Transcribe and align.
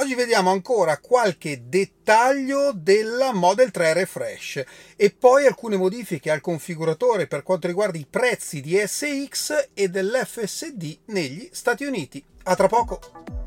Oggi 0.00 0.14
vediamo 0.14 0.50
ancora 0.50 0.96
qualche 0.96 1.68
dettaglio 1.68 2.72
della 2.72 3.34
Model 3.34 3.70
3 3.70 3.92
Refresh 3.92 4.64
e 4.96 5.10
poi 5.10 5.44
alcune 5.44 5.76
modifiche 5.76 6.30
al 6.30 6.40
configuratore 6.40 7.26
per 7.26 7.42
quanto 7.42 7.66
riguarda 7.66 7.98
i 7.98 8.06
prezzi 8.08 8.62
di 8.62 8.82
SX 8.82 9.68
e 9.74 9.88
dell'FSD 9.88 11.00
negli 11.08 11.50
Stati 11.52 11.84
Uniti. 11.84 12.24
A 12.44 12.56
tra 12.56 12.66
poco! 12.66 13.39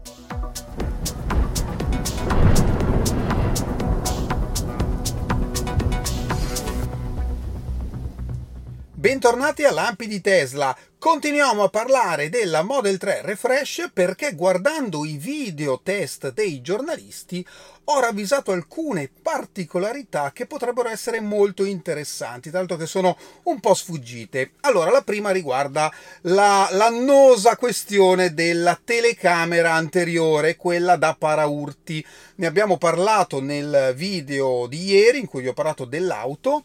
Bentornati 9.04 9.66
a 9.66 9.72
Lampi 9.74 10.08
di 10.08 10.22
Tesla. 10.22 10.74
Continuiamo 10.98 11.64
a 11.64 11.68
parlare 11.68 12.30
della 12.30 12.64
Model 12.64 12.98
3 12.98 13.24
Refresh 13.24 13.90
perché 13.92 14.34
guardando 14.34 15.04
i 15.04 15.18
video 15.18 15.82
test 15.84 16.32
dei 16.32 16.62
giornalisti 16.62 17.46
ho 17.84 18.00
ravvisato 18.00 18.54
alcune 18.54 19.10
particolarità 19.22 20.32
che 20.32 20.46
potrebbero 20.46 20.88
essere 20.88 21.20
molto 21.20 21.66
interessanti, 21.66 22.50
tanto 22.50 22.78
che 22.78 22.86
sono 22.86 23.18
un 23.44 23.60
po' 23.60 23.74
sfuggite. 23.74 24.52
Allora, 24.62 24.90
la 24.90 25.02
prima 25.02 25.32
riguarda 25.32 25.92
la, 26.22 26.70
l'annosa 26.72 27.58
questione 27.58 28.34
della 28.34 28.80
telecamera 28.82 29.74
anteriore, 29.74 30.56
quella 30.56 30.96
da 30.96 31.14
paraurti. 31.20 32.06
Ne 32.36 32.46
abbiamo 32.46 32.78
parlato 32.78 33.42
nel 33.42 33.92
video 33.98 34.66
di 34.68 34.86
ieri 34.86 35.20
in 35.20 35.28
cui 35.28 35.42
vi 35.42 35.50
ho 35.50 35.54
parlato 35.54 35.84
dell'auto. 35.84 36.64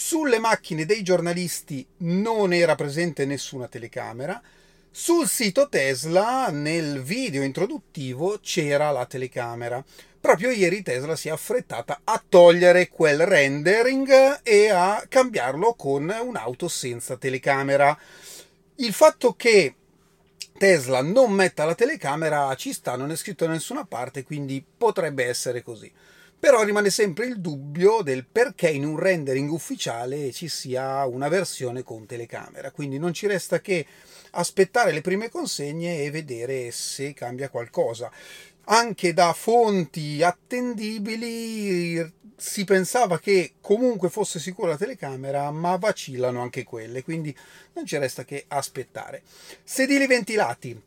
Sulle 0.00 0.38
macchine 0.38 0.86
dei 0.86 1.02
giornalisti 1.02 1.84
non 1.98 2.52
era 2.52 2.76
presente 2.76 3.26
nessuna 3.26 3.66
telecamera. 3.66 4.40
Sul 4.92 5.26
sito 5.26 5.68
Tesla, 5.68 6.50
nel 6.50 7.02
video 7.02 7.42
introduttivo, 7.42 8.38
c'era 8.40 8.92
la 8.92 9.06
telecamera. 9.06 9.84
Proprio 10.20 10.50
ieri 10.50 10.82
Tesla 10.82 11.16
si 11.16 11.26
è 11.26 11.32
affrettata 11.32 12.02
a 12.04 12.22
togliere 12.26 12.88
quel 12.88 13.26
rendering 13.26 14.38
e 14.44 14.68
a 14.68 15.04
cambiarlo 15.08 15.74
con 15.74 16.08
un'auto 16.08 16.68
senza 16.68 17.16
telecamera. 17.16 17.98
Il 18.76 18.92
fatto 18.92 19.34
che 19.34 19.74
Tesla 20.56 21.02
non 21.02 21.32
metta 21.32 21.64
la 21.64 21.74
telecamera 21.74 22.54
ci 22.54 22.72
sta, 22.72 22.94
non 22.94 23.10
è 23.10 23.16
scritto 23.16 23.46
da 23.46 23.50
nessuna 23.50 23.84
parte, 23.84 24.22
quindi 24.22 24.64
potrebbe 24.64 25.24
essere 25.24 25.60
così. 25.60 25.92
Però 26.40 26.62
rimane 26.62 26.90
sempre 26.90 27.26
il 27.26 27.40
dubbio 27.40 28.02
del 28.02 28.24
perché 28.24 28.68
in 28.68 28.84
un 28.84 28.96
rendering 28.96 29.50
ufficiale 29.50 30.30
ci 30.30 30.46
sia 30.48 31.04
una 31.04 31.28
versione 31.28 31.82
con 31.82 32.06
telecamera, 32.06 32.70
quindi 32.70 32.96
non 32.98 33.12
ci 33.12 33.26
resta 33.26 33.60
che 33.60 33.84
aspettare 34.30 34.92
le 34.92 35.00
prime 35.00 35.30
consegne 35.30 36.02
e 36.02 36.12
vedere 36.12 36.70
se 36.70 37.12
cambia 37.12 37.48
qualcosa. 37.48 38.10
Anche 38.70 39.12
da 39.12 39.32
fonti 39.32 40.22
attendibili 40.22 42.12
si 42.36 42.64
pensava 42.64 43.18
che 43.18 43.54
comunque 43.60 44.08
fosse 44.08 44.38
sicura 44.38 44.70
la 44.70 44.76
telecamera, 44.76 45.50
ma 45.50 45.74
vacillano 45.76 46.40
anche 46.40 46.62
quelle, 46.62 47.02
quindi 47.02 47.36
non 47.72 47.84
ci 47.84 47.96
resta 47.98 48.24
che 48.24 48.44
aspettare. 48.46 49.22
Sedili 49.64 50.06
ventilati 50.06 50.80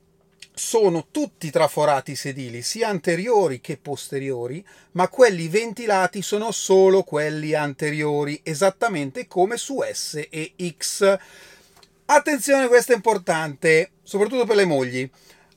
sono 0.54 1.08
tutti 1.12 1.50
traforati 1.50 2.12
i 2.12 2.16
sedili, 2.16 2.62
sia 2.62 2.90
anteriori 2.90 3.62
che 3.62 3.78
posteriori, 3.78 4.66
ma 4.92 5.08
quelli 5.08 5.48
ventilati 5.48 6.22
sono 6.22 6.52
solo 6.52 7.04
quelli 7.04 7.54
anteriori, 7.54 8.40
esattamente 8.44 9.28
come 9.28 9.58
su 9.58 9.82
S 9.82 10.28
e 10.30 10.54
X. 10.78 11.18
Attenzione, 12.06 12.68
questo 12.68 12.92
è 12.92 12.96
importante, 12.96 13.92
soprattutto 14.04 14.46
per 14.46 14.58
le 14.58 14.66
mogli. 14.66 15.10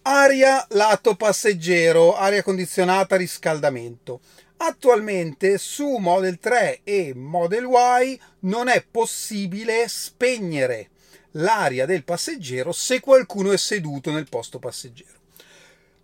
Aria 0.02 0.64
lato 0.70 1.16
passeggero, 1.16 2.14
aria 2.16 2.42
condizionata, 2.42 3.16
riscaldamento. 3.16 4.20
Attualmente 4.58 5.58
su 5.58 5.96
Model 5.96 6.38
3 6.38 6.80
e 6.84 7.12
Model 7.14 7.64
Y 7.64 8.20
non 8.40 8.68
è 8.68 8.84
possibile 8.88 9.86
spegnere 9.88 10.90
l'aria 11.36 11.86
del 11.86 12.04
passeggero 12.04 12.72
se 12.72 13.00
qualcuno 13.00 13.52
è 13.52 13.56
seduto 13.56 14.10
nel 14.10 14.28
posto 14.28 14.58
passeggero. 14.58 15.22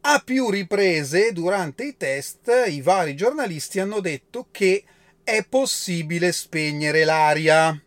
A 0.02 0.22
più 0.24 0.48
riprese 0.48 1.32
durante 1.32 1.84
i 1.84 1.96
test 1.96 2.50
i 2.68 2.80
vari 2.80 3.14
giornalisti 3.14 3.80
hanno 3.80 4.00
detto 4.00 4.46
che 4.50 4.82
è 5.22 5.44
possibile 5.46 6.32
spegnere 6.32 7.04
l'aria. 7.04 7.78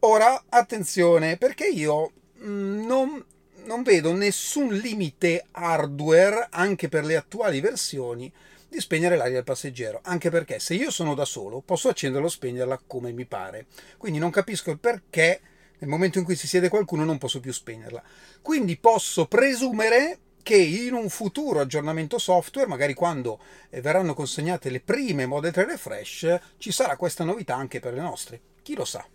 Ora 0.00 0.44
attenzione 0.48 1.36
perché 1.36 1.66
io 1.66 2.12
mm, 2.42 2.86
non, 2.86 3.24
non 3.64 3.82
vedo 3.82 4.12
nessun 4.12 4.74
limite 4.74 5.46
hardware 5.50 6.46
anche 6.50 6.88
per 6.88 7.04
le 7.04 7.16
attuali 7.16 7.60
versioni 7.60 8.32
di 8.68 8.80
spegnere 8.80 9.16
l'aria 9.16 9.34
del 9.34 9.44
passeggero, 9.44 9.98
anche 10.04 10.30
perché 10.30 10.60
se 10.60 10.74
io 10.74 10.92
sono 10.92 11.14
da 11.14 11.24
solo 11.24 11.60
posso 11.60 11.88
accenderla 11.88 12.28
o 12.28 12.30
spegnerla 12.30 12.80
come 12.86 13.10
mi 13.10 13.24
pare. 13.24 13.66
Quindi 13.98 14.20
non 14.20 14.30
capisco 14.30 14.70
il 14.70 14.78
perché 14.78 15.40
nel 15.80 15.90
momento 15.90 16.18
in 16.18 16.24
cui 16.24 16.36
si 16.36 16.46
siede 16.46 16.68
qualcuno 16.68 17.04
non 17.04 17.18
posso 17.18 17.40
più 17.40 17.52
spegnerla. 17.52 18.02
Quindi 18.40 18.76
posso 18.78 19.26
presumere 19.26 20.18
che 20.42 20.56
in 20.56 20.94
un 20.94 21.08
futuro 21.10 21.60
aggiornamento 21.60 22.18
software, 22.18 22.68
magari 22.68 22.94
quando 22.94 23.40
eh, 23.68 23.80
verranno 23.80 24.14
consegnate 24.14 24.70
le 24.70 24.80
prime 24.80 25.26
Model 25.26 25.52
3 25.52 25.66
Refresh, 25.66 26.38
ci 26.58 26.72
sarà 26.72 26.96
questa 26.96 27.24
novità 27.24 27.56
anche 27.56 27.80
per 27.80 27.94
le 27.94 28.00
nostre. 28.00 28.40
Chi 28.62 28.74
lo 28.74 28.84
sa? 28.84 29.06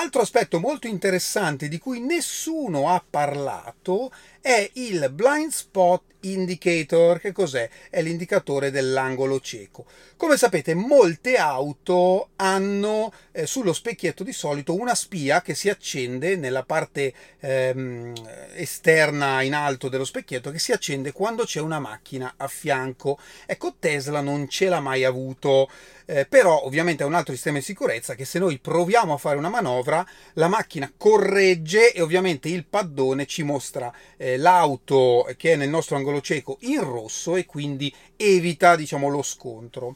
Altro 0.00 0.22
aspetto 0.22 0.60
molto 0.60 0.86
interessante 0.86 1.68
di 1.68 1.78
cui 1.78 2.00
nessuno 2.00 2.88
ha 2.88 3.04
parlato 3.08 4.10
è 4.40 4.70
il 4.74 5.10
blind 5.12 5.50
spot 5.50 6.04
indicator. 6.20 7.20
Che 7.20 7.32
cos'è? 7.32 7.68
È 7.90 8.00
l'indicatore 8.00 8.70
dell'angolo 8.70 9.40
cieco. 9.40 9.84
Come 10.16 10.38
sapete, 10.38 10.72
molte 10.72 11.36
auto 11.36 12.30
hanno 12.36 13.12
eh, 13.32 13.44
sullo 13.44 13.74
specchietto 13.74 14.24
di 14.24 14.32
solito 14.32 14.74
una 14.74 14.94
spia 14.94 15.42
che 15.42 15.54
si 15.54 15.68
accende 15.68 16.34
nella 16.36 16.62
parte 16.62 17.12
ehm, 17.38 18.14
esterna 18.54 19.42
in 19.42 19.52
alto 19.52 19.90
dello 19.90 20.06
specchietto 20.06 20.50
che 20.50 20.58
si 20.58 20.72
accende 20.72 21.12
quando 21.12 21.44
c'è 21.44 21.60
una 21.60 21.78
macchina 21.78 22.32
a 22.38 22.48
fianco. 22.48 23.18
Ecco, 23.44 23.74
Tesla 23.78 24.22
non 24.22 24.48
ce 24.48 24.70
l'ha 24.70 24.80
mai 24.80 25.04
avuto. 25.04 25.68
Eh, 26.10 26.26
però 26.26 26.64
ovviamente 26.64 27.04
è 27.04 27.06
un 27.06 27.14
altro 27.14 27.32
sistema 27.32 27.58
di 27.58 27.62
sicurezza 27.62 28.16
che 28.16 28.24
se 28.24 28.40
noi 28.40 28.58
proviamo 28.58 29.12
a 29.12 29.16
fare 29.16 29.36
una 29.36 29.48
manovra 29.48 30.04
la 30.32 30.48
macchina 30.48 30.92
corregge 30.96 31.92
e 31.92 32.02
ovviamente 32.02 32.48
il 32.48 32.64
paddone 32.64 33.26
ci 33.26 33.44
mostra 33.44 33.94
eh, 34.16 34.36
l'auto 34.36 35.32
che 35.36 35.52
è 35.52 35.56
nel 35.56 35.68
nostro 35.68 35.94
angolo 35.94 36.20
cieco 36.20 36.56
in 36.62 36.82
rosso 36.82 37.36
e 37.36 37.46
quindi 37.46 37.94
evita 38.16 38.74
diciamo 38.74 39.06
lo 39.06 39.22
scontro. 39.22 39.94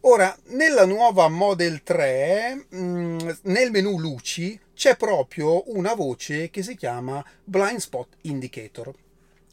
Ora, 0.00 0.36
nella 0.48 0.84
nuova 0.84 1.28
Model 1.28 1.82
3, 1.82 2.66
mh, 2.68 2.76
mm, 2.76 3.18
nel 3.44 3.70
menu 3.70 3.98
luci, 3.98 4.60
c'è 4.74 4.96
proprio 4.96 5.74
una 5.74 5.94
voce 5.94 6.50
che 6.50 6.62
si 6.62 6.76
chiama 6.76 7.24
Blind 7.42 7.78
Spot 7.78 8.08
Indicator. 8.22 8.92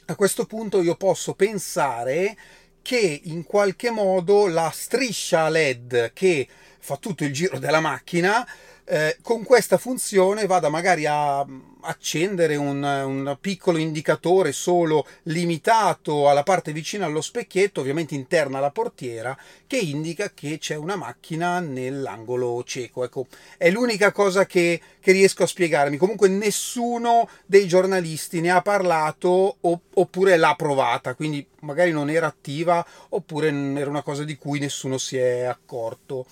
A 0.07 0.15
questo 0.15 0.45
punto 0.45 0.81
io 0.81 0.95
posso 0.95 1.35
pensare 1.35 2.35
che 2.81 3.21
in 3.25 3.43
qualche 3.43 3.89
modo 3.89 4.47
la 4.47 4.71
striscia 4.73 5.49
LED 5.49 6.11
che 6.13 6.47
fa 6.79 6.97
tutto 6.97 7.23
il 7.23 7.33
giro 7.33 7.59
della 7.59 7.79
macchina 7.79 8.47
eh, 8.91 9.17
con 9.21 9.43
questa 9.43 9.77
funzione 9.77 10.47
vada 10.47 10.67
magari 10.69 11.05
a 11.05 11.45
accendere 11.81 12.55
un, 12.55 12.83
un, 12.83 13.37
piccolo 13.39 13.77
indicatore 13.77 14.51
solo 14.51 15.05
limitato 15.23 16.27
alla 16.27 16.41
parte 16.41 16.73
vicina 16.73 17.05
allo 17.05 17.21
specchietto, 17.21 17.81
ovviamente 17.81 18.15
interna 18.15 18.57
alla 18.57 18.71
portiera, 18.71 19.37
che 19.67 19.77
indica 19.77 20.31
che 20.33 20.57
c'è 20.57 20.75
una 20.75 20.95
macchina 20.95 21.59
nell'angolo 21.59 22.63
cieco. 22.63 23.03
Ecco, 23.03 23.27
è 23.57 23.69
l'unica 23.69 24.11
cosa 24.11 24.47
che, 24.47 24.81
che 24.99 25.11
riesco 25.11 25.43
a 25.43 25.47
spiegarmi. 25.47 25.97
Comunque 25.97 26.27
nessuno 26.27 27.29
dei 27.45 27.67
giornalisti 27.67 28.41
ne 28.41 28.49
ha 28.49 28.61
parlato 28.61 29.57
oppure 29.61 30.35
l'ha 30.35 30.55
provata, 30.55 31.13
quindi 31.13 31.45
magari 31.61 31.91
non 31.91 32.09
era 32.09 32.27
attiva 32.27 32.85
oppure 33.09 33.49
era 33.49 33.89
una 33.89 34.03
cosa 34.03 34.23
di 34.23 34.35
cui 34.35 34.59
nessuno 34.59 34.97
si 34.97 35.17
è 35.17 35.43
accorto. 35.43 36.25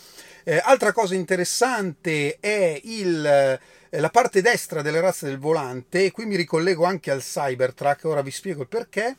Eh, 0.43 0.61
altra 0.63 0.93
cosa 0.93 1.15
interessante 1.15 2.37
è 2.39 2.79
il, 2.83 3.25
eh, 3.25 3.99
la 3.99 4.09
parte 4.09 4.41
destra 4.41 4.81
delle 4.81 5.01
razze 5.01 5.27
del 5.27 5.39
volante, 5.39 6.05
e 6.05 6.11
qui 6.11 6.25
mi 6.25 6.35
ricollego 6.35 6.85
anche 6.85 7.11
al 7.11 7.21
Cybertruck, 7.21 8.05
ora 8.05 8.21
vi 8.21 8.31
spiego 8.31 8.61
il 8.61 8.67
perché 8.67 9.15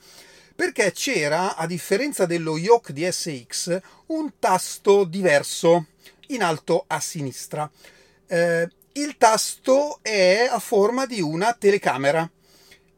perché 0.58 0.90
c'era, 0.90 1.54
a 1.54 1.68
differenza 1.68 2.26
dello 2.26 2.58
yoke 2.58 2.92
di 2.92 3.06
SX, 3.08 3.78
un 4.06 4.40
tasto 4.40 5.04
diverso 5.04 5.86
in 6.28 6.42
alto 6.42 6.82
a 6.88 6.98
sinistra. 6.98 7.70
Eh, 8.26 8.68
il 8.94 9.16
tasto 9.16 10.00
è 10.02 10.48
a 10.50 10.58
forma 10.58 11.06
di 11.06 11.20
una 11.20 11.52
telecamera 11.52 12.28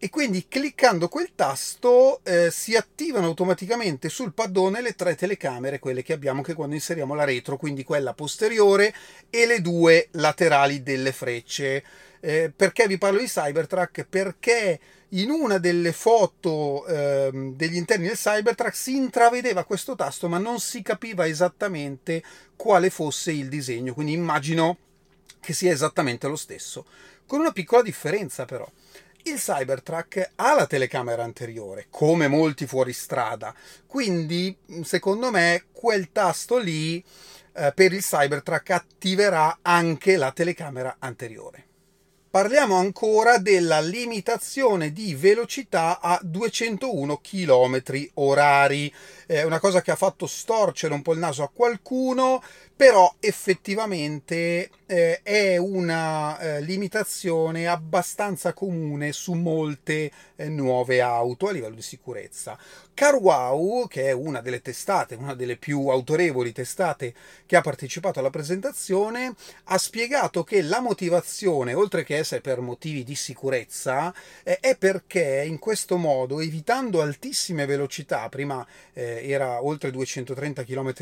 e 0.03 0.09
quindi 0.09 0.47
cliccando 0.49 1.09
quel 1.09 1.33
tasto 1.35 2.21
eh, 2.25 2.51
si 2.51 2.75
attivano 2.75 3.27
automaticamente 3.27 4.09
sul 4.09 4.33
paddone 4.33 4.81
le 4.81 4.95
tre 4.95 5.15
telecamere, 5.15 5.79
quelle 5.79 6.03
che 6.03 6.15
abbiamo 6.15 6.41
che 6.41 6.55
quando 6.55 6.75
inseriamo 6.75 7.15
la 7.15 7.25
retro, 7.25 7.59
quindi 7.59 7.85
quella 7.85 8.15
posteriore 8.15 8.95
e 9.29 9.45
le 9.45 9.61
due 9.61 10.09
laterali 10.13 10.83
delle 10.83 11.13
frecce. 11.13 11.85
Eh, 12.19 12.51
perché 12.55 12.87
vi 12.87 12.97
parlo 12.97 13.19
di 13.19 13.27
Cybertruck? 13.27 14.07
Perché 14.09 14.81
in 15.11 15.29
una 15.29 15.59
delle 15.59 15.93
foto 15.93 16.87
eh, 16.87 17.31
degli 17.55 17.77
interni 17.77 18.07
del 18.07 18.17
Cybertruck 18.17 18.75
si 18.75 18.97
intravedeva 18.97 19.65
questo 19.65 19.97
tasto, 19.97 20.31
ma 20.31 20.39
non 20.39 20.61
si 20.61 20.81
capiva 20.81 21.27
esattamente 21.27 22.23
quale 22.57 22.89
fosse 22.89 23.33
il 23.33 23.51
disegno, 23.51 23.93
quindi 23.93 24.13
immagino 24.13 24.79
che 25.41 25.53
sia 25.53 25.73
esattamente 25.73 26.27
lo 26.27 26.37
stesso, 26.37 26.87
con 27.27 27.41
una 27.41 27.53
piccola 27.53 27.83
differenza 27.83 28.47
però 28.47 28.67
il 29.25 29.37
Cybertruck 29.37 30.33
ha 30.37 30.55
la 30.55 30.67
telecamera 30.67 31.23
anteriore, 31.23 31.87
come 31.91 32.29
molti 32.29 32.67
fuoristrada, 32.67 33.55
quindi 33.87 34.57
secondo 34.83 35.31
me 35.31 35.65
quel 35.73 36.11
tasto 36.13 36.59
lì 36.59 37.03
eh, 37.53 37.73
per 37.75 37.93
il 37.93 38.03
Cybertruck 38.03 38.71
attiverà 38.71 39.59
anche 39.63 40.17
la 40.17 40.33
telecamera 40.33 40.97
anteriore. 40.99 41.67
Parliamo 42.31 42.77
ancora 42.77 43.39
della 43.39 43.81
limitazione 43.81 44.93
di 44.93 45.17
velocità 45.17 45.99
a 46.01 46.17
201 46.23 47.21
km 47.21 47.83
orari, 48.15 48.95
è 49.27 49.43
una 49.43 49.59
cosa 49.59 49.83
che 49.83 49.91
ha 49.91 49.97
fatto 49.97 50.29
storcere 50.29 50.95
un 50.95 51.03
po' 51.03 51.13
il 51.13 51.19
naso 51.19 51.43
a 51.43 51.51
qualcuno, 51.53 52.41
però 52.81 53.15
effettivamente 53.21 54.71
eh, 54.87 55.21
è 55.23 55.59
una 55.59 56.39
eh, 56.39 56.61
limitazione 56.63 57.67
abbastanza 57.67 58.55
comune 58.55 59.13
su 59.13 59.35
molte 59.35 60.11
eh, 60.35 60.49
nuove 60.49 61.03
auto 61.03 61.49
a 61.49 61.53
livello 61.53 61.75
di 61.75 61.83
sicurezza. 61.83 62.59
CarWow, 62.95 63.87
che 63.87 64.09
è 64.09 64.13
una 64.13 64.41
delle 64.41 64.63
testate, 64.63 65.15
una 65.15 65.35
delle 65.35 65.57
più 65.57 65.89
autorevoli 65.89 66.53
testate 66.53 67.15
che 67.45 67.57
ha 67.57 67.61
partecipato 67.61 68.19
alla 68.19 68.31
presentazione, 68.31 69.35
ha 69.65 69.79
spiegato 69.79 70.43
che 70.43 70.63
la 70.63 70.81
motivazione, 70.81 71.75
oltre 71.75 72.03
che 72.03 72.17
essere 72.17 72.41
per 72.41 72.61
motivi 72.61 73.05
di 73.05 73.15
sicurezza, 73.15 74.13
eh, 74.43 74.59
è 74.59 74.77
perché 74.77 75.45
in 75.47 75.59
questo 75.59 75.99
modo, 75.99 76.41
evitando 76.41 77.03
altissime 77.03 77.67
velocità, 77.67 78.29
prima 78.31 78.67
eh, 78.95 79.21
era 79.29 79.63
oltre 79.63 79.91
230 79.91 80.65
km 80.65 80.95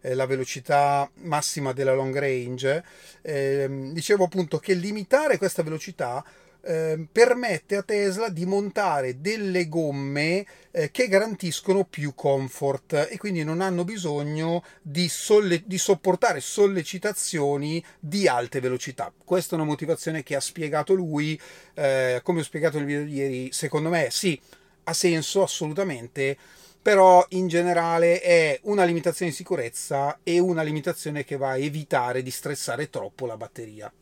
eh, 0.00 0.14
la 0.14 0.26
velocità 0.26 0.77
massima 1.22 1.72
della 1.72 1.94
long 1.94 2.16
range, 2.18 2.84
ehm, 3.22 3.92
dicevo 3.92 4.24
appunto 4.24 4.58
che 4.58 4.74
limitare 4.74 5.38
questa 5.38 5.62
velocità 5.62 6.24
eh, 6.60 7.06
permette 7.10 7.76
a 7.76 7.82
Tesla 7.82 8.28
di 8.28 8.44
montare 8.44 9.20
delle 9.20 9.68
gomme 9.68 10.44
eh, 10.70 10.90
che 10.90 11.08
garantiscono 11.08 11.84
più 11.84 12.14
comfort 12.14 13.08
e 13.10 13.16
quindi 13.16 13.44
non 13.44 13.60
hanno 13.60 13.84
bisogno 13.84 14.62
di, 14.82 15.08
solle- 15.08 15.62
di, 15.64 15.78
sopportare 15.78 16.40
sollecitazioni 16.40 17.82
di 17.98 18.26
alte 18.26 18.60
velocità. 18.60 19.12
Questa 19.24 19.52
è 19.52 19.58
una 19.58 19.68
motivazione 19.68 20.22
che 20.22 20.34
ha 20.34 20.40
spiegato 20.40 20.94
lui, 20.94 21.40
eh, 21.74 22.20
come 22.22 22.40
ho 22.40 22.44
spiegato 22.44 22.78
nel 22.78 22.86
video 22.86 23.04
di 23.04 23.14
ieri, 23.14 23.52
secondo 23.52 23.88
me 23.88 24.08
sì, 24.10 24.38
ha 24.84 24.92
senso 24.92 25.42
assolutamente 25.42 26.36
però 26.80 27.24
in 27.30 27.48
generale 27.48 28.20
è 28.20 28.58
una 28.64 28.84
limitazione 28.84 29.30
di 29.30 29.36
sicurezza 29.36 30.20
e 30.22 30.38
una 30.38 30.62
limitazione 30.62 31.24
che 31.24 31.36
va 31.36 31.50
a 31.50 31.58
evitare 31.58 32.22
di 32.22 32.30
stressare 32.30 32.90
troppo 32.90 33.26
la 33.26 33.36
batteria. 33.36 33.92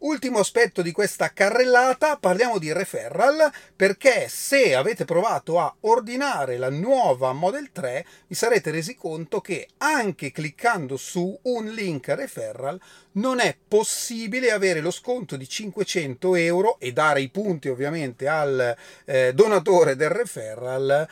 Ultimo 0.00 0.38
aspetto 0.38 0.80
di 0.80 0.92
questa 0.92 1.32
carrellata, 1.32 2.18
parliamo 2.18 2.58
di 2.58 2.72
referral, 2.72 3.50
perché 3.74 4.28
se 4.28 4.76
avete 4.76 5.04
provato 5.04 5.58
a 5.58 5.74
ordinare 5.80 6.56
la 6.56 6.70
nuova 6.70 7.32
Model 7.32 7.70
3 7.72 8.06
vi 8.28 8.34
sarete 8.36 8.70
resi 8.70 8.94
conto 8.94 9.40
che 9.40 9.66
anche 9.78 10.30
cliccando 10.30 10.96
su 10.96 11.36
un 11.42 11.66
link 11.70 12.06
referral 12.10 12.80
non 13.12 13.40
è 13.40 13.56
possibile 13.66 14.52
avere 14.52 14.78
lo 14.78 14.92
sconto 14.92 15.36
di 15.36 15.48
500 15.48 16.36
euro 16.36 16.78
e 16.78 16.92
dare 16.92 17.20
i 17.20 17.28
punti 17.28 17.68
ovviamente 17.68 18.28
al 18.28 18.76
eh, 19.04 19.32
donatore 19.34 19.96
del 19.96 20.10
referral 20.10 21.08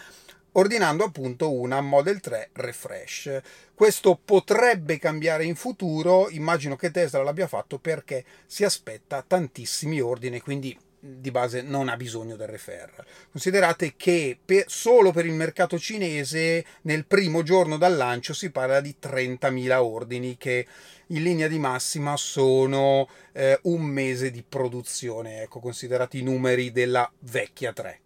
ordinando 0.56 1.04
appunto 1.04 1.52
una 1.52 1.80
Model 1.80 2.20
3 2.20 2.50
Refresh. 2.52 3.40
Questo 3.74 4.18
potrebbe 4.22 4.98
cambiare 4.98 5.44
in 5.44 5.54
futuro, 5.54 6.28
immagino 6.30 6.76
che 6.76 6.90
Tesla 6.90 7.22
l'abbia 7.22 7.46
fatto 7.46 7.78
perché 7.78 8.24
si 8.46 8.64
aspetta 8.64 9.24
tantissimi 9.26 10.00
ordini, 10.00 10.40
quindi 10.40 10.76
di 10.98 11.30
base 11.30 11.62
non 11.62 11.88
ha 11.88 11.96
bisogno 11.96 12.36
del 12.36 12.48
referral. 12.48 13.04
Considerate 13.30 13.94
che 13.96 14.38
per, 14.42 14.64
solo 14.66 15.12
per 15.12 15.26
il 15.26 15.34
mercato 15.34 15.78
cinese 15.78 16.64
nel 16.82 17.04
primo 17.04 17.42
giorno 17.42 17.76
dal 17.76 17.94
lancio 17.94 18.32
si 18.32 18.50
parla 18.50 18.80
di 18.80 18.96
30.000 19.00 19.72
ordini 19.74 20.36
che 20.36 20.66
in 21.08 21.22
linea 21.22 21.48
di 21.48 21.58
massima 21.58 22.16
sono 22.16 23.08
eh, 23.32 23.58
un 23.64 23.82
mese 23.82 24.30
di 24.30 24.42
produzione, 24.42 25.42
ecco, 25.42 25.60
considerati 25.60 26.18
i 26.18 26.22
numeri 26.22 26.72
della 26.72 27.08
vecchia 27.20 27.72
3. 27.72 28.00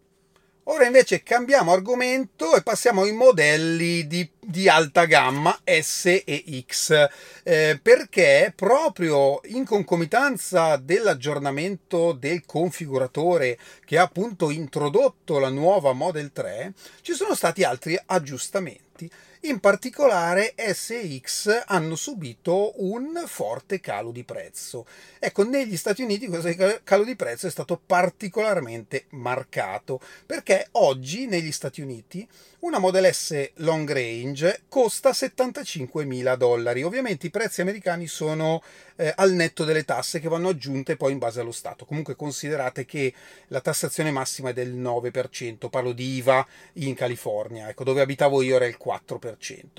Ora 0.65 0.85
invece 0.85 1.23
cambiamo 1.23 1.73
argomento 1.73 2.55
e 2.55 2.63
passiamo 2.63 3.03
ai 3.03 3.13
modelli 3.13 4.07
di, 4.07 4.29
di 4.39 4.69
alta 4.69 5.07
gamma 5.07 5.59
S 5.65 6.23
e 6.25 6.65
X, 6.67 7.09
eh, 7.43 7.81
perché 7.83 8.53
proprio 8.55 9.41
in 9.45 9.65
concomitanza 9.65 10.77
dell'aggiornamento 10.77 12.13
del 12.13 12.45
configuratore 12.45 13.59
che 13.87 13.97
ha 13.97 14.03
appunto 14.03 14.51
introdotto 14.51 15.39
la 15.39 15.49
nuova 15.49 15.93
Model 15.95 16.31
3, 16.31 16.75
ci 17.01 17.15
sono 17.15 17.35
stati 17.35 17.65
altri 17.65 17.99
aggiustamenti 18.07 19.11
in 19.43 19.59
particolare 19.59 20.55
SX 20.57 21.65
hanno 21.67 21.97
subito 21.97 22.73
un 22.83 23.23
forte 23.27 23.81
calo 23.81 24.11
di 24.11 24.23
prezzo. 24.23 24.85
Ecco, 25.19 25.45
negli 25.45 25.77
Stati 25.79 26.03
Uniti 26.03 26.27
questo 26.27 26.81
calo 26.85 27.05
di 27.05 27.17
prezzo 27.17 27.47
è 27.47 27.51
stato 27.51 27.81
particolarmente 27.85 29.07
marcato 29.11 30.01
perché 30.27 30.69
oggi 30.73 31.27
negli 31.27 31.53
Stati 31.53 31.81
Uniti 31.81 32.29
una 32.61 32.79
Model 32.79 33.11
S 33.11 33.53
long 33.57 33.91
range 33.91 34.63
costa 34.69 35.15
75 35.15 36.05
mila 36.05 36.37
dollari. 36.37 36.83
Ovviamente 36.83 37.27
i 37.27 37.31
prezzi 37.31 37.63
americani 37.63 38.07
sono 38.07 38.63
eh, 38.97 39.15
al 39.17 39.33
netto 39.33 39.65
delle 39.65 39.85
tasse 39.85 40.21
che 40.21 40.29
vanno 40.29 40.51
aggiunte 40.51 40.97
poi 40.97 41.13
in 41.13 41.19
base 41.19 41.41
allo 41.41 41.53
Stato. 41.53 41.87
Comunque 41.87 42.17
considerate 42.17 42.85
che 42.85 43.15
la 43.49 43.63
tassazione 43.63 44.11
massima 44.11 44.51
è 44.51 44.53
del 44.53 44.75
9%, 44.75 45.71
parlo 45.71 45.93
di 45.93 46.17
IVA 46.17 46.47
in 46.75 46.95
California, 46.95 47.71
ecco, 47.71 47.85
dove 47.85 48.03
abitavo 48.03 48.43
io 48.43 48.57
era 48.57 48.67
il 48.67 48.77
4%. 48.83 49.30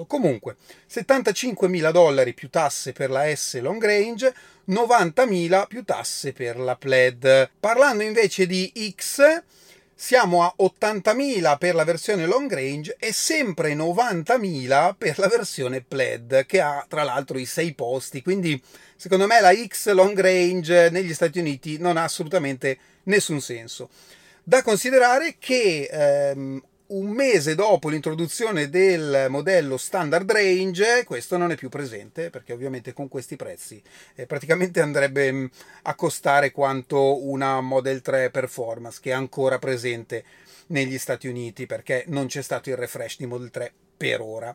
Comunque 0.07 0.55
75 0.85 1.67
mila 1.67 1.91
dollari 1.91 2.33
più 2.33 2.49
tasse 2.49 2.91
per 2.91 3.09
la 3.09 3.33
S 3.33 3.59
long 3.59 3.83
range, 3.83 4.33
90.000 4.69 5.67
più 5.67 5.83
tasse 5.83 6.33
per 6.33 6.57
la 6.57 6.75
Plaid. 6.75 7.49
Parlando 7.59 8.03
invece 8.03 8.45
di 8.45 8.71
X, 8.95 9.43
siamo 9.93 10.43
a 10.43 10.53
80.000 10.59 11.57
per 11.59 11.75
la 11.75 11.83
versione 11.83 12.25
long 12.25 12.51
range 12.51 12.95
e 12.97 13.13
sempre 13.13 13.75
90.000 13.75 14.95
per 14.97 15.19
la 15.19 15.27
versione 15.27 15.81
Plaid 15.81 16.47
che 16.47 16.59
ha 16.59 16.83
tra 16.89 17.03
l'altro 17.03 17.37
i 17.37 17.45
6 17.45 17.75
posti. 17.75 18.23
Quindi 18.23 18.59
secondo 18.95 19.27
me 19.27 19.39
la 19.39 19.53
X 19.53 19.91
long 19.91 20.19
range 20.19 20.89
negli 20.89 21.13
Stati 21.13 21.37
Uniti 21.37 21.77
non 21.77 21.97
ha 21.97 22.03
assolutamente 22.03 22.79
nessun 23.03 23.41
senso. 23.41 23.89
Da 24.43 24.63
considerare 24.63 25.35
che 25.37 25.87
ehm, 25.91 26.63
un 26.91 27.09
mese 27.09 27.55
dopo 27.55 27.89
l'introduzione 27.89 28.69
del 28.69 29.27
modello 29.29 29.77
standard 29.77 30.29
range, 30.29 31.03
questo 31.05 31.37
non 31.37 31.51
è 31.51 31.55
più 31.55 31.69
presente 31.69 32.29
perché 32.29 32.51
ovviamente 32.53 32.91
con 32.91 33.07
questi 33.07 33.35
prezzi 33.35 33.81
eh, 34.15 34.25
praticamente 34.25 34.81
andrebbe 34.81 35.31
mm, 35.31 35.45
a 35.83 35.95
costare 35.95 36.51
quanto 36.51 37.25
una 37.25 37.61
Model 37.61 38.01
3 38.01 38.29
Performance 38.29 38.99
che 39.01 39.11
è 39.11 39.13
ancora 39.13 39.57
presente 39.57 40.23
negli 40.67 40.97
Stati 40.97 41.27
Uniti 41.27 41.65
perché 41.65 42.03
non 42.07 42.27
c'è 42.27 42.41
stato 42.41 42.69
il 42.69 42.77
refresh 42.77 43.17
di 43.17 43.25
Model 43.25 43.51
3 43.51 43.71
per 43.95 44.19
ora. 44.19 44.53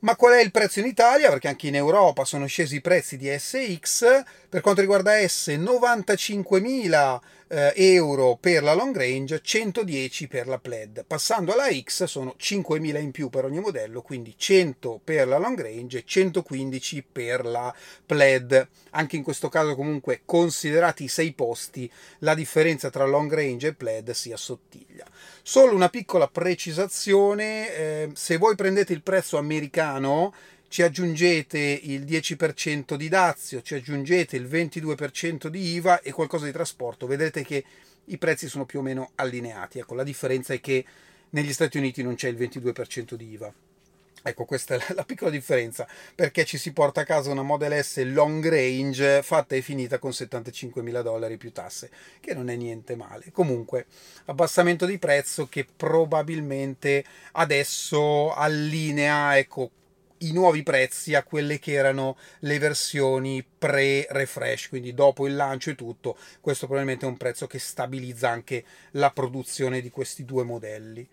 Ma 0.00 0.16
qual 0.16 0.32
è 0.32 0.40
il 0.40 0.50
prezzo 0.50 0.80
in 0.80 0.86
Italia? 0.86 1.28
Perché 1.28 1.48
anche 1.48 1.66
in 1.66 1.74
Europa 1.74 2.24
sono 2.24 2.46
scesi 2.46 2.76
i 2.76 2.80
prezzi 2.80 3.18
di 3.18 3.28
SX. 3.28 4.22
Per 4.48 4.62
quanto 4.62 4.80
riguarda 4.80 5.12
S, 5.28 5.48
95.000 5.48 7.20
eh, 7.52 7.72
euro 7.74 8.38
per 8.40 8.62
la 8.62 8.74
long 8.74 8.96
range, 8.96 9.40
110 9.42 10.28
per 10.28 10.46
la 10.46 10.58
Plaid. 10.58 11.04
Passando 11.04 11.52
alla 11.52 11.68
X 11.68 12.04
sono 12.04 12.36
5.000 12.38 13.00
in 13.00 13.10
più 13.10 13.28
per 13.28 13.44
ogni 13.44 13.58
modello, 13.58 14.02
quindi 14.02 14.34
100 14.36 15.00
per 15.02 15.26
la 15.26 15.38
long 15.38 15.60
range 15.60 15.98
e 15.98 16.04
115 16.06 17.04
per 17.10 17.44
la 17.44 17.74
Plaid. 18.06 18.68
Anche 18.90 19.16
in 19.16 19.24
questo 19.24 19.48
caso 19.48 19.74
comunque 19.74 20.22
considerati 20.24 21.04
i 21.04 21.08
6 21.08 21.32
posti, 21.32 21.90
la 22.18 22.34
differenza 22.34 22.88
tra 22.88 23.04
long 23.04 23.32
range 23.32 23.68
e 23.68 23.74
Plaid 23.74 24.10
si 24.12 24.30
assottiglia. 24.30 25.04
Solo 25.42 25.74
una 25.74 25.88
piccola 25.88 26.28
precisazione, 26.28 27.74
eh, 27.74 28.10
se 28.14 28.36
voi 28.36 28.54
prendete 28.54 28.92
il 28.92 29.02
prezzo 29.02 29.38
americano 29.38 30.32
ci 30.70 30.82
aggiungete 30.82 31.58
il 31.58 32.04
10% 32.04 32.94
di 32.94 33.08
dazio, 33.08 33.60
ci 33.60 33.74
aggiungete 33.74 34.36
il 34.36 34.46
22% 34.46 35.48
di 35.48 35.74
IVA 35.74 36.00
e 36.00 36.12
qualcosa 36.12 36.44
di 36.44 36.52
trasporto, 36.52 37.08
vedrete 37.08 37.42
che 37.42 37.64
i 38.04 38.18
prezzi 38.18 38.48
sono 38.48 38.66
più 38.66 38.78
o 38.78 38.82
meno 38.82 39.10
allineati. 39.16 39.80
Ecco, 39.80 39.94
la 39.94 40.04
differenza 40.04 40.54
è 40.54 40.60
che 40.60 40.84
negli 41.30 41.52
Stati 41.52 41.76
Uniti 41.76 42.04
non 42.04 42.14
c'è 42.14 42.28
il 42.28 42.36
22% 42.36 43.14
di 43.14 43.30
IVA. 43.32 43.52
Ecco, 44.22 44.44
questa 44.44 44.76
è 44.76 44.94
la 44.94 45.02
piccola 45.02 45.32
differenza, 45.32 45.88
perché 46.14 46.44
ci 46.44 46.56
si 46.56 46.72
porta 46.72 47.00
a 47.00 47.04
casa 47.04 47.32
una 47.32 47.42
Model 47.42 47.82
S 47.82 48.04
long 48.04 48.48
range 48.48 49.22
fatta 49.24 49.56
e 49.56 49.62
finita 49.62 49.98
con 49.98 50.12
75 50.12 50.82
mila 50.82 51.02
dollari 51.02 51.36
più 51.36 51.50
tasse, 51.50 51.90
che 52.20 52.32
non 52.32 52.48
è 52.48 52.54
niente 52.54 52.94
male. 52.94 53.32
Comunque, 53.32 53.86
abbassamento 54.26 54.86
di 54.86 54.98
prezzo 54.98 55.48
che 55.48 55.66
probabilmente 55.74 57.04
adesso 57.32 58.32
allinea, 58.32 59.36
ecco, 59.36 59.70
i 60.20 60.32
nuovi 60.32 60.62
prezzi 60.62 61.14
a 61.14 61.22
quelle 61.22 61.58
che 61.58 61.72
erano 61.72 62.16
le 62.40 62.58
versioni 62.58 63.44
pre-refresh, 63.44 64.68
quindi 64.68 64.94
dopo 64.94 65.26
il 65.26 65.36
lancio 65.36 65.70
e 65.70 65.74
tutto. 65.74 66.16
Questo 66.40 66.66
probabilmente 66.66 67.06
è 67.06 67.08
un 67.08 67.16
prezzo 67.16 67.46
che 67.46 67.58
stabilizza 67.58 68.28
anche 68.28 68.64
la 68.92 69.10
produzione 69.10 69.80
di 69.80 69.90
questi 69.90 70.24
due 70.24 70.44
modelli. 70.44 71.08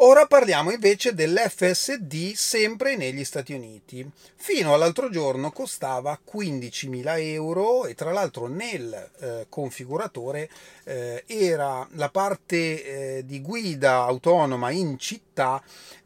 Ora 0.00 0.26
parliamo 0.26 0.70
invece 0.70 1.12
dell'FSD 1.12 2.32
sempre 2.34 2.94
negli 2.94 3.24
Stati 3.24 3.52
Uniti. 3.52 4.08
Fino 4.36 4.72
all'altro 4.72 5.10
giorno 5.10 5.50
costava 5.50 6.16
15.000 6.24 7.20
euro 7.32 7.84
e 7.84 7.96
tra 7.96 8.12
l'altro 8.12 8.46
nel 8.46 9.10
eh, 9.18 9.46
configuratore 9.48 10.48
eh, 10.84 11.24
era 11.26 11.84
la 11.94 12.10
parte 12.10 13.16
eh, 13.16 13.24
di 13.24 13.40
guida 13.40 14.04
autonoma 14.04 14.70
in 14.70 15.00
città 15.00 15.60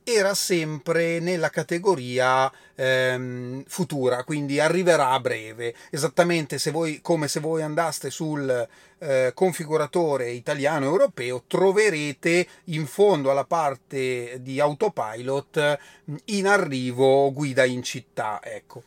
era 0.05 0.35
sempre 0.35 1.21
nella 1.21 1.51
categoria 1.51 2.51
ehm, 2.75 3.65
futura, 3.67 4.25
quindi 4.25 4.59
arriverà 4.61 5.11
a 5.11 5.21
breve, 5.21 5.75
esattamente 5.91 6.59
se 6.59 6.71
voi, 6.71 7.01
come 7.01 7.29
se 7.29 7.41
voi 7.41 7.63
andaste 7.63 8.11
sul 8.11 8.69
eh, 8.99 9.33
configuratore 9.35 10.31
italiano 10.31 10.87
europeo 10.87 11.45
troverete 11.47 12.47
in 12.65 12.87
fondo 12.87 13.31
alla 13.31 13.45
parte 13.45 14.39
di 14.41 14.61
autopilot 14.61 15.79
in 16.27 16.47
arrivo 16.47 17.33
guida 17.33 17.65
in 17.65 17.83
città, 17.83 18.41
ecco. 18.43 18.83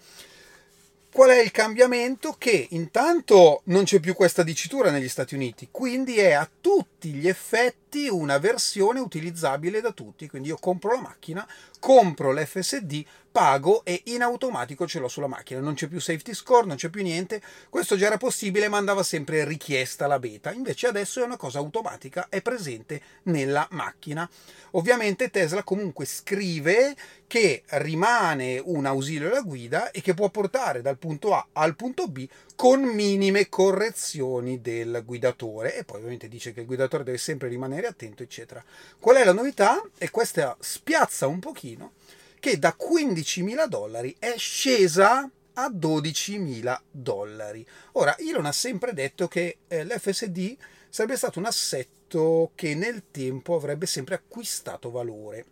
Qual 1.15 1.29
è 1.29 1.39
il 1.39 1.51
cambiamento? 1.51 2.36
Che 2.38 2.67
intanto 2.72 3.62
non 3.67 3.86
c'è 3.86 4.01
più 4.01 4.13
questa 4.13 4.43
dicitura 4.43 4.91
negli 4.91 5.07
Stati 5.07 5.34
Uniti, 5.34 5.69
quindi 5.72 6.17
è 6.17 6.34
a 6.34 6.50
tutti 6.60 6.94
gli 7.12 7.27
effetti 7.27 8.07
una 8.07 8.38
versione 8.38 9.00
utilizzabile 9.00 9.81
da 9.81 9.91
tutti. 9.91 10.27
Quindi 10.27 10.50
io 10.50 10.57
compro 10.57 10.93
la 10.93 11.01
macchina, 11.01 11.47
compro 11.79 12.33
l'FSD, 12.33 13.05
pago 13.31 13.83
e 13.83 14.01
in 14.05 14.21
automatico 14.21 14.88
ce 14.88 15.00
l'ho 15.00 15.07
sulla 15.07 15.27
macchina. 15.27 15.59
Non 15.59 15.74
c'è 15.74 15.88
più 15.88 16.00
safety 16.00 16.33
score, 16.33 16.65
non 16.65 16.77
c'è 16.77 16.89
più 16.89 17.03
niente. 17.03 17.41
Questo 17.69 17.97
già 17.97 18.05
era 18.05 18.17
possibile, 18.17 18.69
ma 18.69 18.77
andava 18.77 19.03
sempre 19.03 19.43
richiesta 19.43 20.07
la 20.07 20.19
beta. 20.19 20.53
Invece 20.53 20.88
adesso 20.88 21.21
è 21.21 21.25
una 21.25 21.38
cosa 21.38 21.59
automatica, 21.59 22.27
è 22.29 22.41
presente 22.41 23.01
nella 23.24 23.67
macchina. 23.71 24.29
Ovviamente 24.71 25.29
Tesla 25.29 25.63
comunque 25.63 26.05
scrive 26.05 26.95
che 27.27 27.63
rimane 27.71 28.62
un 28.63 28.85
ausilio 28.85 29.27
alla 29.27 29.41
guida 29.41 29.91
e 29.91 30.01
che 30.01 30.13
può 30.13 30.29
portare 30.29 30.81
dal 30.81 30.97
punto 30.97 31.33
A 31.33 31.47
al 31.53 31.75
punto 31.75 32.07
B 32.07 32.27
con 32.55 32.81
minime 32.81 33.50
correzioni 33.50 34.62
del 34.62 35.03
guidatore 35.05 35.75
e 35.75 35.83
poi 35.83 35.97
ovviamente 35.97 36.27
dice 36.27 36.53
che 36.53 36.62
il 36.62 36.65
guidatore 36.65 37.03
deve 37.03 37.17
sempre 37.17 37.50
rimanere 37.50 37.88
attento 37.88 38.24
eccetera. 38.24 38.63
Qual 39.00 39.17
è 39.17 39.24
la 39.24 39.33
novità? 39.33 39.81
E 39.97 40.09
questa 40.09 40.55
spiazza 40.59 41.27
un 41.27 41.39
pochino 41.39 41.93
che 42.39 42.57
da 42.57 42.75
15.000 42.79 43.67
dollari 43.67 44.15
è 44.19 44.35
scesa 44.38 45.29
a 45.53 45.69
12.000 45.69 46.79
dollari. 46.91 47.65
Ora, 47.93 48.17
Elon 48.17 48.45
ha 48.45 48.51
sempre 48.51 48.93
detto 48.93 49.27
che 49.27 49.57
eh, 49.67 49.83
l'FSD 49.83 50.55
sarebbe 50.89 51.17
stato 51.17 51.39
un 51.39 51.45
assetto 51.45 52.51
che 52.55 52.75
nel 52.75 53.03
tempo 53.12 53.55
avrebbe 53.55 53.85
sempre 53.85 54.15
acquistato 54.15 54.91
valore 54.91 55.45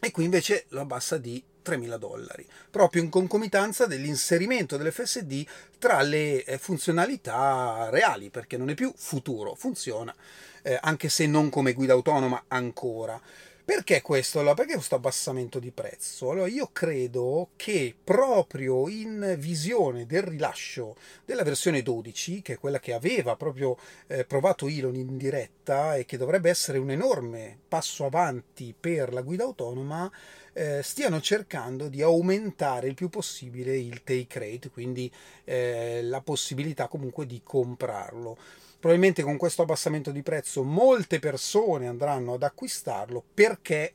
e 0.00 0.10
qui 0.10 0.24
invece 0.24 0.66
lo 0.68 0.80
abbassa 0.80 1.18
di 1.18 1.42
3.000 1.64 1.96
dollari, 1.98 2.46
proprio 2.70 3.02
in 3.02 3.10
concomitanza 3.10 3.86
dell'inserimento 3.86 4.76
dell'FSD 4.76 5.44
tra 5.78 6.00
le 6.00 6.44
eh, 6.44 6.58
funzionalità 6.58 7.88
reali, 7.90 8.30
perché 8.30 8.56
non 8.56 8.70
è 8.70 8.74
più 8.74 8.92
futuro, 8.96 9.54
funziona, 9.54 10.14
eh, 10.62 10.78
anche 10.80 11.08
se 11.08 11.26
non 11.26 11.50
come 11.50 11.74
guida 11.74 11.92
autonoma 11.92 12.44
ancora. 12.48 13.20
Perché 13.68 14.00
questo? 14.00 14.38
Allora, 14.38 14.54
perché 14.54 14.72
questo 14.72 14.94
abbassamento 14.94 15.58
di 15.58 15.70
prezzo? 15.72 16.30
Allora, 16.30 16.48
io 16.48 16.70
credo 16.72 17.50
che 17.54 17.94
proprio 18.02 18.88
in 18.88 19.34
visione 19.36 20.06
del 20.06 20.22
rilascio 20.22 20.96
della 21.26 21.42
versione 21.42 21.82
12, 21.82 22.40
che 22.40 22.54
è 22.54 22.58
quella 22.58 22.80
che 22.80 22.94
aveva 22.94 23.36
proprio 23.36 23.76
eh, 24.06 24.24
provato 24.24 24.68
Elon 24.68 24.94
in 24.94 25.18
diretta 25.18 25.96
e 25.96 26.06
che 26.06 26.16
dovrebbe 26.16 26.48
essere 26.48 26.78
un 26.78 26.90
enorme 26.90 27.58
passo 27.68 28.06
avanti 28.06 28.74
per 28.78 29.12
la 29.12 29.20
guida 29.20 29.44
autonoma, 29.44 30.10
eh, 30.58 30.82
stiano 30.82 31.20
cercando 31.20 31.86
di 31.86 32.02
aumentare 32.02 32.88
il 32.88 32.94
più 32.94 33.08
possibile 33.08 33.78
il 33.78 34.02
take 34.02 34.40
rate, 34.40 34.70
quindi 34.70 35.08
eh, 35.44 36.00
la 36.02 36.20
possibilità 36.20 36.88
comunque 36.88 37.26
di 37.26 37.40
comprarlo. 37.44 38.36
Probabilmente 38.80 39.22
con 39.22 39.36
questo 39.36 39.62
abbassamento 39.62 40.10
di 40.10 40.22
prezzo 40.22 40.64
molte 40.64 41.20
persone 41.20 41.86
andranno 41.86 42.34
ad 42.34 42.42
acquistarlo 42.42 43.22
perché 43.34 43.92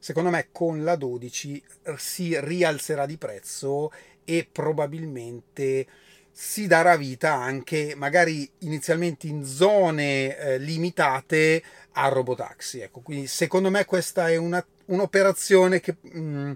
secondo 0.00 0.30
me 0.30 0.48
con 0.50 0.82
la 0.82 0.96
12 0.96 1.62
si 1.96 2.38
rialzerà 2.40 3.06
di 3.06 3.16
prezzo 3.16 3.92
e 4.24 4.48
probabilmente 4.50 5.86
si 6.32 6.66
darà 6.66 6.96
vita 6.96 7.34
anche 7.34 7.94
magari 7.96 8.50
inizialmente 8.60 9.26
in 9.26 9.44
zone 9.44 10.36
eh, 10.36 10.58
limitate 10.58 11.62
a 11.92 12.08
robotaxi. 12.08 12.80
Ecco 12.80 13.00
quindi 13.00 13.26
secondo 13.26 13.70
me 13.70 13.84
questa 13.84 14.28
è 14.28 14.36
una, 14.36 14.64
un'operazione 14.90 15.80
che 15.80 15.96
mh, 16.00 16.20
mm, 16.20 16.52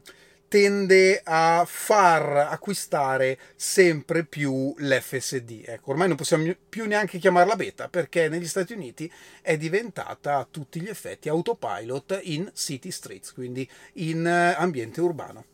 tende 0.48 1.20
a 1.24 1.64
far 1.66 2.46
acquistare 2.48 3.38
sempre 3.56 4.24
più 4.24 4.72
l'FSD. 4.76 5.64
Ecco, 5.66 5.90
ormai 5.90 6.06
non 6.06 6.16
possiamo 6.16 6.54
più 6.68 6.86
neanche 6.86 7.18
chiamarla 7.18 7.56
beta 7.56 7.88
perché 7.88 8.28
negli 8.28 8.46
Stati 8.46 8.72
Uniti 8.72 9.10
è 9.42 9.56
diventata 9.56 10.36
a 10.36 10.46
tutti 10.48 10.80
gli 10.80 10.88
effetti 10.88 11.28
autopilot 11.28 12.20
in 12.22 12.50
city 12.54 12.92
streets, 12.92 13.32
quindi 13.32 13.68
in 13.94 14.24
eh, 14.24 14.54
ambiente 14.56 15.00
urbano. 15.00 15.44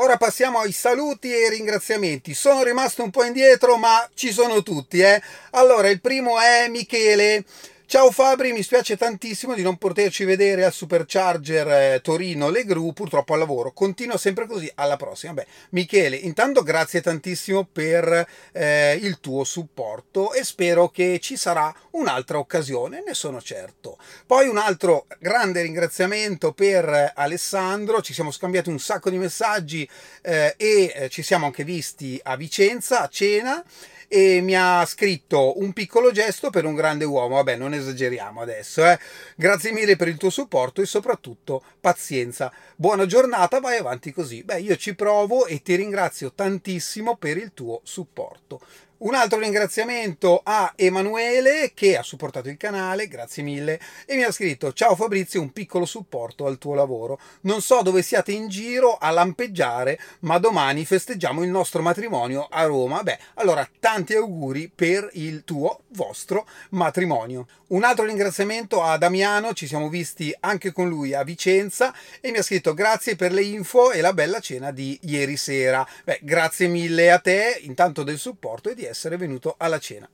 Ora 0.00 0.16
passiamo 0.16 0.60
ai 0.60 0.72
saluti 0.72 1.32
e 1.32 1.44
ai 1.44 1.50
ringraziamenti. 1.50 2.32
Sono 2.34 2.62
rimasto 2.62 3.02
un 3.02 3.10
po' 3.10 3.24
indietro, 3.24 3.76
ma 3.76 4.08
ci 4.14 4.32
sono 4.32 4.62
tutti, 4.62 5.00
eh. 5.00 5.20
Allora, 5.50 5.90
il 5.90 6.00
primo 6.00 6.40
è 6.40 6.68
Michele 6.68 7.44
Ciao 7.90 8.10
Fabri, 8.10 8.52
mi 8.52 8.62
spiace 8.62 8.98
tantissimo 8.98 9.54
di 9.54 9.62
non 9.62 9.78
poterci 9.78 10.24
vedere 10.24 10.62
al 10.62 10.74
Supercharger 10.74 11.94
eh, 11.94 12.00
Torino 12.02 12.50
Legru, 12.50 12.92
purtroppo 12.92 13.32
al 13.32 13.38
lavoro. 13.38 13.72
Continua 13.72 14.18
sempre 14.18 14.46
così, 14.46 14.70
alla 14.74 14.96
prossima. 14.96 15.32
Beh, 15.32 15.46
Michele, 15.70 16.16
intanto 16.16 16.62
grazie 16.62 17.00
tantissimo 17.00 17.64
per 17.64 18.28
eh, 18.52 18.98
il 19.00 19.20
tuo 19.20 19.42
supporto 19.42 20.34
e 20.34 20.44
spero 20.44 20.90
che 20.90 21.18
ci 21.18 21.38
sarà 21.38 21.74
un'altra 21.92 22.38
occasione, 22.38 23.02
ne 23.02 23.14
sono 23.14 23.40
certo. 23.40 23.96
Poi 24.26 24.48
un 24.48 24.58
altro 24.58 25.06
grande 25.18 25.62
ringraziamento 25.62 26.52
per 26.52 27.12
Alessandro, 27.14 28.02
ci 28.02 28.12
siamo 28.12 28.30
scambiati 28.30 28.68
un 28.68 28.78
sacco 28.78 29.08
di 29.08 29.16
messaggi 29.16 29.88
eh, 30.20 30.52
e 30.58 30.92
eh, 30.94 31.08
ci 31.08 31.22
siamo 31.22 31.46
anche 31.46 31.64
visti 31.64 32.20
a 32.22 32.36
Vicenza 32.36 33.00
a 33.00 33.08
cena 33.08 33.64
e 34.08 34.40
mi 34.40 34.56
ha 34.56 34.84
scritto 34.86 35.60
un 35.60 35.72
piccolo 35.74 36.10
gesto 36.10 36.50
per 36.50 36.64
un 36.64 36.74
grande 36.74 37.04
uomo. 37.04 37.36
Vabbè, 37.36 37.56
non 37.56 37.74
esageriamo 37.74 38.40
adesso. 38.40 38.84
Eh. 38.84 38.98
Grazie 39.36 39.72
mille 39.72 39.96
per 39.96 40.08
il 40.08 40.16
tuo 40.16 40.30
supporto 40.30 40.80
e 40.80 40.86
soprattutto 40.86 41.62
pazienza. 41.80 42.52
Buona 42.74 43.06
giornata, 43.06 43.60
vai 43.60 43.76
avanti 43.76 44.10
così. 44.12 44.42
Beh, 44.42 44.60
io 44.60 44.76
ci 44.76 44.94
provo 44.94 45.46
e 45.46 45.62
ti 45.62 45.74
ringrazio 45.74 46.32
tantissimo 46.32 47.16
per 47.16 47.36
il 47.36 47.52
tuo 47.52 47.80
supporto. 47.84 48.60
Un 49.00 49.14
altro 49.14 49.38
ringraziamento 49.38 50.40
a 50.42 50.72
Emanuele 50.74 51.70
che 51.72 51.96
ha 51.96 52.02
supportato 52.02 52.48
il 52.48 52.56
canale, 52.56 53.06
grazie 53.06 53.44
mille, 53.44 53.78
e 54.04 54.16
mi 54.16 54.24
ha 54.24 54.32
scritto 54.32 54.72
ciao 54.72 54.96
Fabrizio, 54.96 55.40
un 55.40 55.52
piccolo 55.52 55.84
supporto 55.84 56.46
al 56.46 56.58
tuo 56.58 56.74
lavoro. 56.74 57.20
Non 57.42 57.60
so 57.60 57.82
dove 57.82 58.02
siate 58.02 58.32
in 58.32 58.48
giro 58.48 58.98
a 58.98 59.10
lampeggiare, 59.10 60.00
ma 60.22 60.38
domani 60.38 60.84
festeggiamo 60.84 61.44
il 61.44 61.48
nostro 61.48 61.80
matrimonio 61.80 62.48
a 62.50 62.64
Roma. 62.64 63.04
Beh, 63.04 63.20
allora 63.34 63.68
tanti 63.78 64.16
auguri 64.16 64.68
per 64.74 65.08
il 65.12 65.44
tuo, 65.44 65.82
vostro 65.90 66.48
matrimonio. 66.70 67.46
Un 67.68 67.84
altro 67.84 68.06
ringraziamento 68.06 68.82
a 68.82 68.96
Damiano, 68.96 69.52
ci 69.52 69.68
siamo 69.68 69.88
visti 69.90 70.34
anche 70.40 70.72
con 70.72 70.88
lui 70.88 71.14
a 71.14 71.22
Vicenza 71.22 71.94
e 72.20 72.32
mi 72.32 72.38
ha 72.38 72.42
scritto 72.42 72.74
grazie 72.74 73.14
per 73.14 73.30
le 73.30 73.42
info 73.42 73.92
e 73.92 74.00
la 74.00 74.14
bella 74.14 74.40
cena 74.40 74.72
di 74.72 74.98
ieri 75.02 75.36
sera. 75.36 75.86
Beh, 76.02 76.18
grazie 76.22 76.66
mille 76.66 77.12
a 77.12 77.18
te, 77.20 77.60
intanto 77.60 78.02
del 78.02 78.18
supporto 78.18 78.70
e 78.70 78.74
di 78.74 78.86
essere 78.88 79.16
venuto 79.16 79.54
alla 79.56 79.78
cena. 79.78 80.08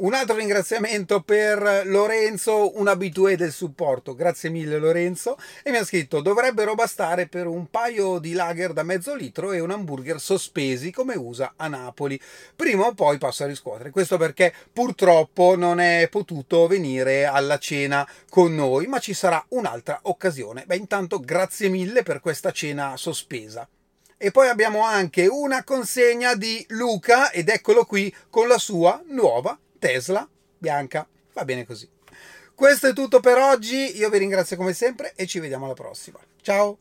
Un 0.00 0.14
altro 0.14 0.36
ringraziamento 0.36 1.20
per 1.20 1.82
Lorenzo, 1.84 2.78
un 2.80 2.88
abitué 2.88 3.36
del 3.36 3.52
supporto. 3.52 4.14
Grazie 4.14 4.48
mille 4.48 4.78
Lorenzo. 4.78 5.36
E 5.62 5.70
mi 5.70 5.76
ha 5.76 5.84
scritto: 5.84 6.22
dovrebbero 6.22 6.74
bastare 6.74 7.26
per 7.26 7.46
un 7.46 7.66
paio 7.66 8.18
di 8.18 8.32
lager 8.32 8.72
da 8.72 8.82
mezzo 8.82 9.14
litro 9.14 9.52
e 9.52 9.60
un 9.60 9.70
hamburger 9.70 10.18
sospesi 10.18 10.90
come 10.90 11.16
usa 11.16 11.52
a 11.54 11.68
Napoli. 11.68 12.18
Prima 12.56 12.86
o 12.86 12.94
poi 12.94 13.18
passo 13.18 13.44
a 13.44 13.48
riscuotere. 13.48 13.90
Questo 13.90 14.16
perché 14.16 14.54
purtroppo 14.72 15.54
non 15.54 15.80
è 15.80 16.08
potuto 16.10 16.66
venire 16.66 17.26
alla 17.26 17.58
cena 17.58 18.08
con 18.30 18.54
noi, 18.54 18.86
ma 18.86 19.00
ci 19.00 19.12
sarà 19.12 19.44
un'altra 19.48 19.98
occasione. 20.04 20.64
Beh, 20.64 20.76
intanto 20.76 21.20
grazie 21.20 21.68
mille 21.68 22.02
per 22.02 22.20
questa 22.20 22.52
cena 22.52 22.96
sospesa. 22.96 23.68
E 24.22 24.30
poi 24.32 24.48
abbiamo 24.48 24.82
anche 24.84 25.26
una 25.26 25.64
consegna 25.64 26.34
di 26.34 26.62
Luca, 26.68 27.30
ed 27.30 27.48
eccolo 27.48 27.86
qui, 27.86 28.14
con 28.28 28.48
la 28.48 28.58
sua 28.58 29.02
nuova 29.06 29.58
Tesla 29.78 30.28
bianca. 30.58 31.08
Va 31.32 31.44
bene 31.46 31.64
così. 31.64 31.88
Questo 32.54 32.88
è 32.88 32.92
tutto 32.92 33.20
per 33.20 33.38
oggi, 33.38 33.96
io 33.96 34.10
vi 34.10 34.18
ringrazio 34.18 34.58
come 34.58 34.74
sempre 34.74 35.14
e 35.16 35.26
ci 35.26 35.38
vediamo 35.38 35.64
alla 35.64 35.72
prossima. 35.72 36.18
Ciao! 36.42 36.76